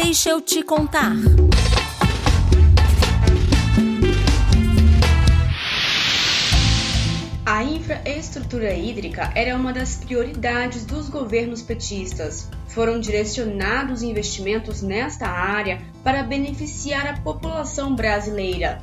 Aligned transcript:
Deixa 0.00 0.30
eu 0.30 0.40
te 0.40 0.62
contar. 0.62 1.16
A 7.44 7.64
infraestrutura 7.64 8.72
hídrica 8.74 9.32
era 9.34 9.56
uma 9.56 9.72
das 9.72 9.96
prioridades 9.96 10.86
dos 10.86 11.08
governos 11.08 11.62
petistas. 11.62 12.48
Foram 12.68 13.00
direcionados 13.00 14.04
investimentos 14.04 14.82
nesta 14.82 15.26
área 15.26 15.82
para 16.04 16.22
beneficiar 16.22 17.08
a 17.08 17.20
população 17.20 17.96
brasileira. 17.96 18.80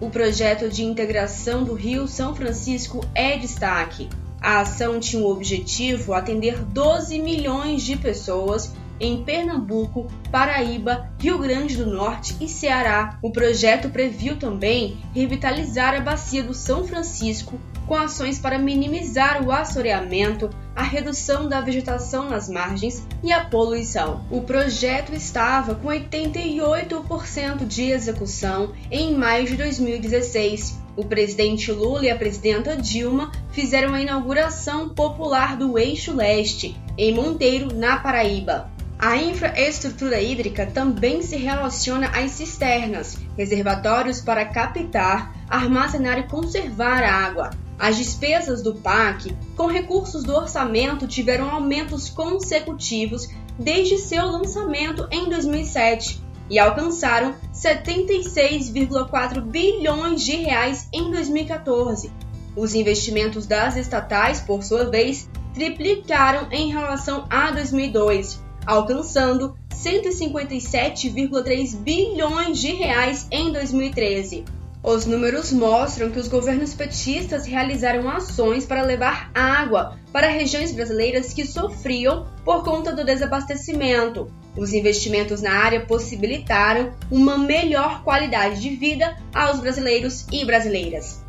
O 0.00 0.10
projeto 0.10 0.68
de 0.68 0.82
integração 0.82 1.62
do 1.62 1.74
Rio 1.74 2.08
São 2.08 2.34
Francisco 2.34 3.06
é 3.14 3.38
destaque. 3.38 4.08
A 4.40 4.60
ação 4.62 4.98
tinha 4.98 5.22
o 5.22 5.30
objetivo 5.30 6.12
atender 6.12 6.58
12 6.58 7.20
milhões 7.20 7.82
de 7.82 7.96
pessoas 7.96 8.74
em 9.00 9.22
Pernambuco, 9.22 10.06
Paraíba, 10.30 11.10
Rio 11.18 11.38
Grande 11.38 11.76
do 11.76 11.86
Norte 11.86 12.36
e 12.40 12.48
Ceará. 12.48 13.18
O 13.22 13.30
projeto 13.30 13.90
previu 13.90 14.36
também 14.36 14.98
revitalizar 15.14 15.94
a 15.94 16.00
bacia 16.00 16.42
do 16.42 16.54
São 16.54 16.84
Francisco 16.84 17.58
com 17.86 17.94
ações 17.94 18.38
para 18.38 18.58
minimizar 18.58 19.46
o 19.46 19.52
assoreamento, 19.52 20.50
a 20.74 20.82
redução 20.82 21.48
da 21.48 21.60
vegetação 21.60 22.28
nas 22.28 22.48
margens 22.48 23.06
e 23.22 23.32
a 23.32 23.44
poluição. 23.44 24.24
O 24.30 24.42
projeto 24.42 25.14
estava 25.14 25.74
com 25.74 25.88
88% 25.88 27.64
de 27.66 27.90
execução 27.90 28.72
em 28.90 29.14
maio 29.14 29.46
de 29.46 29.56
2016. 29.56 30.78
O 30.96 31.04
presidente 31.04 31.70
Lula 31.70 32.06
e 32.06 32.10
a 32.10 32.16
presidenta 32.16 32.76
Dilma 32.76 33.30
fizeram 33.52 33.94
a 33.94 34.00
inauguração 34.00 34.88
popular 34.88 35.56
do 35.56 35.78
Eixo 35.78 36.14
Leste, 36.14 36.76
em 36.96 37.14
Monteiro, 37.14 37.74
na 37.74 37.98
Paraíba. 37.98 38.75
A 38.98 39.16
infraestrutura 39.18 40.20
hídrica 40.22 40.64
também 40.64 41.20
se 41.20 41.36
relaciona 41.36 42.08
às 42.08 42.30
cisternas, 42.30 43.18
reservatórios 43.36 44.22
para 44.22 44.46
captar, 44.46 45.34
armazenar 45.48 46.18
e 46.18 46.22
conservar 46.22 47.02
a 47.02 47.12
água. 47.12 47.50
As 47.78 47.98
despesas 47.98 48.62
do 48.62 48.74
PAC, 48.76 49.36
com 49.54 49.66
recursos 49.66 50.24
do 50.24 50.34
orçamento, 50.34 51.06
tiveram 51.06 51.50
aumentos 51.50 52.08
consecutivos 52.08 53.28
desde 53.58 53.98
seu 53.98 54.24
lançamento 54.24 55.06
em 55.10 55.28
2007 55.28 56.24
e 56.48 56.58
alcançaram 56.58 57.34
76,4 57.52 59.42
bilhões 59.42 60.24
de 60.24 60.36
reais 60.36 60.88
em 60.90 61.10
2014. 61.10 62.10
Os 62.56 62.74
investimentos 62.74 63.46
das 63.46 63.76
estatais, 63.76 64.40
por 64.40 64.62
sua 64.62 64.88
vez, 64.88 65.28
triplicaram 65.52 66.50
em 66.50 66.72
relação 66.72 67.26
a 67.28 67.50
2002 67.50 68.45
alcançando 68.66 69.56
157,3 69.70 71.76
bilhões 71.76 72.58
de 72.58 72.72
reais 72.72 73.26
em 73.30 73.52
2013. 73.52 74.44
Os 74.82 75.04
números 75.04 75.52
mostram 75.52 76.10
que 76.10 76.18
os 76.18 76.28
governos 76.28 76.72
petistas 76.72 77.44
realizaram 77.44 78.08
ações 78.08 78.64
para 78.64 78.82
levar 78.82 79.30
água 79.34 79.98
para 80.12 80.28
regiões 80.28 80.70
brasileiras 80.70 81.32
que 81.32 81.44
sofriam 81.44 82.26
por 82.44 82.62
conta 82.62 82.92
do 82.92 83.04
desabastecimento. 83.04 84.30
Os 84.56 84.72
investimentos 84.72 85.42
na 85.42 85.52
área 85.52 85.84
possibilitaram 85.84 86.92
uma 87.10 87.36
melhor 87.36 88.04
qualidade 88.04 88.60
de 88.60 88.76
vida 88.76 89.16
aos 89.34 89.58
brasileiros 89.58 90.24
e 90.32 90.44
brasileiras. 90.44 91.25